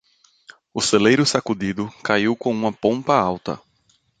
[0.73, 3.61] O celeiro sacudido caiu com uma pompa alta.